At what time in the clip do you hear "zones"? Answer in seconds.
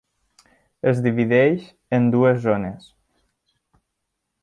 2.49-2.91